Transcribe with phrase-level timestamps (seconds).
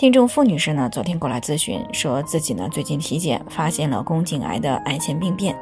[0.00, 5.54] 听众付女士呢，昨天过来咨询，说自己呢最近体检发现了宫颈癌的癌前病变。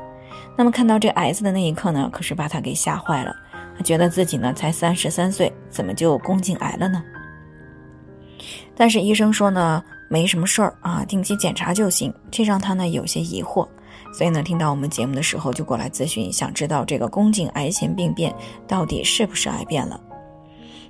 [0.57, 3.35] 那么看到这癌字的那一刻呢，可是把她给吓坏了。
[3.77, 7.03] 她觉得自己呢才三十三岁，怎么就宫颈癌了呢？
[8.77, 13.67] 但是医生说呢没什么事儿啊，定期检查就行，这让她呢有些疑惑。
[14.13, 18.33] 所以呢，听到我们节目的时候就过来咨询，想知道这个宫颈癌前病变
[18.69, 20.01] 到底是不是癌变了。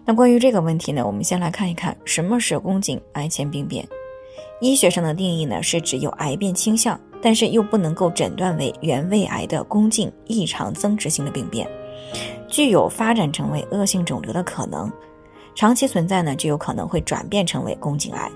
[0.08, 3.86] 那关于这个问题呢，我们先来看一看什么是宫颈癌前病变。
[4.58, 11.68] 医学上的定义呢，是指有癌变倾向，但是又不能够诊断为原位癌的宫颈异常增殖性的病变，
[12.48, 14.90] 具有发展成为恶性肿瘤的可能，
[15.54, 18.30] 长期存在呢，就有可能会转变成为宫颈癌。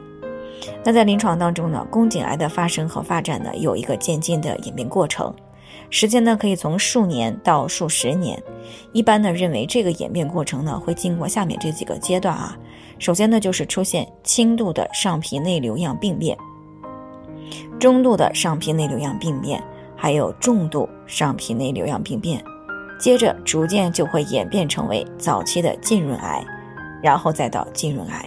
[0.85, 5.35] 那在临床当中呢，宫颈癌的发生和发展呢，有一个渐进的演变过程。
[5.93, 8.43] 时间呢可以从数年到数十年，
[8.93, 12.57] 一般呢认为这个演变过程呢会经过下面这几个阶段啊。
[12.99, 16.35] 首先呢就是出现轻度的上皮内瘤样病变，
[17.79, 19.63] 中度的上皮内瘤样病变，
[19.95, 22.43] 还有重度上皮内瘤样病变，
[22.99, 26.43] 接着逐渐就会演变成为早期的浸润癌，
[27.03, 28.27] 然后再到浸润癌，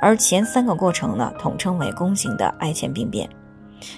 [0.00, 3.28] 而前三个过程呢统称为宫颈的癌前病变。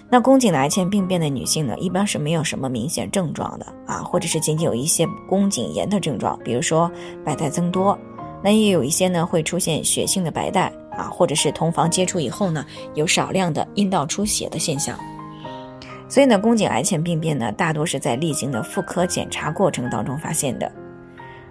[0.09, 6.91] 那宫颈癌前病变的女性呢，一般是没有什么明显症状的啊，或者是仅仅有一些宫颈炎的症状，比如说
[7.25, 7.98] 白带增多。
[8.42, 12.64] 那也有一些呢会出现血性的白带啊，或者是同房接触以后呢，
[12.95, 14.98] 有少量的阴道出血的现象。
[16.09, 20.71] 所以呢，宫颈癌前病变呢，大多是在例行的妇科检查过程当中发现的。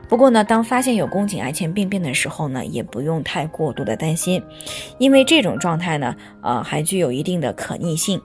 [0.10, 4.44] 不过呢，当发现有宫颈癌前病变的时候呢，也不用太过度的担心，
[4.98, 8.20] 因为这种状态呢，呃，还具有一定的可逆性，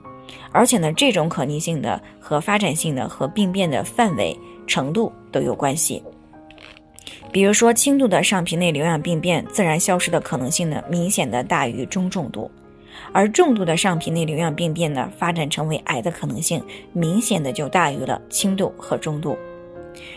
[0.51, 4.35] 而且呢，这种可逆性的和发展性的和病变的范围
[4.65, 6.01] 程度都有关系。
[7.31, 12.49] 比如说，轻度的上皮内瘤样病变自然消失的可能性呢，明显的大于中重度，
[13.11, 16.63] 而重度的上皮内瘤样病变呢，发展成为癌的可能性
[16.93, 19.37] 明显的就大于了轻度和中度。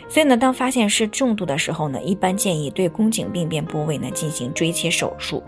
[0.08, 5.42] 所以呢，当发现是重度的时候呢，一般建议对宫颈病变部位呢进行锥切手术。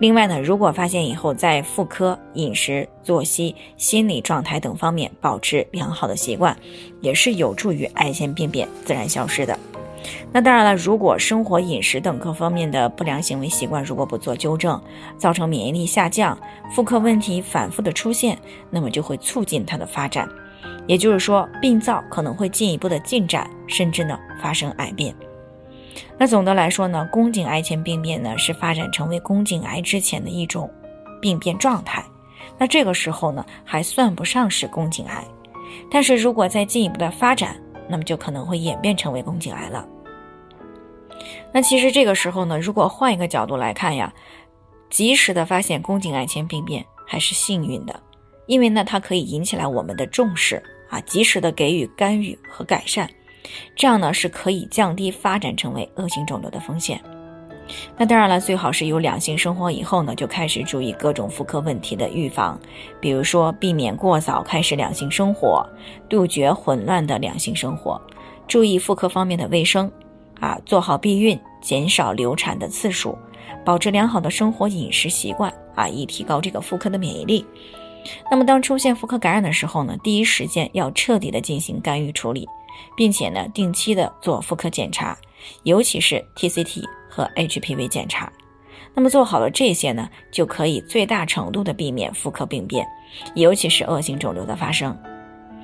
[0.00, 6.56] 另外呢，如果发现以后在妇科、饮食、作息、心理状态等方面保持良好的习惯，
[7.00, 9.58] 也是有助于癌前病变自然消失的。
[10.32, 14.80] 那当然了，如果生活、饮食等各方面的不良行为习惯如果不做纠正，
[15.16, 16.38] 造成免疫力下降、
[16.72, 18.38] 妇科问题反复的出现，
[18.70, 20.28] 那么就会促进它的发展。
[20.86, 25.14] 也就是说，病灶可能会进一步的进展，甚至呢发生癌变。
[26.16, 30.70] 那总的来说呢，宫颈癌前病变呢是发展成为宫颈癌之前的一种
[31.20, 32.04] 病变状态。
[32.56, 35.24] 那这个时候呢还算不上是宫颈癌，
[35.90, 37.56] 但是如果再进一步的发展，
[37.88, 39.86] 那么就可能会演变成为宫颈癌了。
[41.52, 44.12] 那其实这个时候呢，如果换一个角度来看呀，
[44.90, 48.00] 及时的发现宫颈癌前病变还是幸运的。
[48.48, 53.08] 因为呢，它可以引起来我们的重视啊，及时的给予干预和改善，
[53.76, 57.00] 这样呢是可以降低发展成为恶性肿瘤的风险。
[57.98, 62.58] 那当然了，最好是有两性生活以后呢，就开始注意各种妇科问题的预防，
[62.98, 65.68] 比如说避免过早开始两性生活，
[66.08, 68.00] 杜绝混乱的两性生活，
[68.46, 69.92] 注意妇科方面的卫生，
[70.40, 73.18] 啊，做好避孕，减少流产的次数，
[73.66, 77.44] 保持良好的生活饮食习惯啊，以提高这个妇科的免疫力。
[78.30, 82.46] 那么，当出现妇科感染的时候呢，第一时间要彻底的进行干预处理，
[82.96, 85.16] 并且呢，定期的做妇科检查，
[85.62, 88.32] 尤其是 TCT 和 HPV 检查。
[88.94, 92.86] 那么做好了这些呢，就可以最大程度的避免妇科病变，
[93.34, 94.96] 尤其是恶性肿瘤的发生。